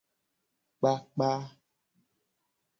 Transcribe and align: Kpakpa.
Kpakpa. 0.79 1.29